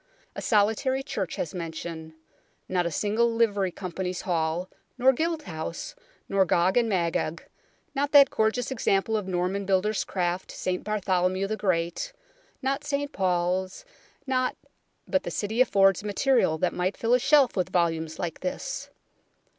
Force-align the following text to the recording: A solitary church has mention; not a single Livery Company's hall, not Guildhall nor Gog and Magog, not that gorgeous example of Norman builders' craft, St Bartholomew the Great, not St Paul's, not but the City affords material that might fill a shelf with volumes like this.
A 0.35 0.41
solitary 0.41 1.03
church 1.03 1.35
has 1.35 1.53
mention; 1.53 2.15
not 2.67 2.87
a 2.87 2.91
single 2.91 3.31
Livery 3.31 3.69
Company's 3.69 4.21
hall, 4.21 4.67
not 4.97 5.13
Guildhall 5.15 5.75
nor 6.27 6.43
Gog 6.43 6.75
and 6.75 6.89
Magog, 6.89 7.43
not 7.93 8.11
that 8.11 8.31
gorgeous 8.31 8.71
example 8.71 9.15
of 9.15 9.27
Norman 9.27 9.63
builders' 9.67 10.03
craft, 10.03 10.49
St 10.51 10.83
Bartholomew 10.83 11.45
the 11.45 11.55
Great, 11.55 12.13
not 12.63 12.83
St 12.83 13.11
Paul's, 13.13 13.85
not 14.25 14.55
but 15.07 15.21
the 15.21 15.29
City 15.29 15.61
affords 15.61 16.03
material 16.03 16.57
that 16.57 16.73
might 16.73 16.97
fill 16.97 17.13
a 17.13 17.19
shelf 17.19 17.55
with 17.55 17.69
volumes 17.69 18.17
like 18.17 18.39
this. 18.39 18.89